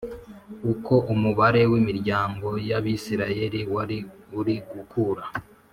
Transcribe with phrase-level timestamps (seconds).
[0.71, 3.97] uko umubare w imiryango y Abisirayeli wari
[4.39, 5.23] uri gukura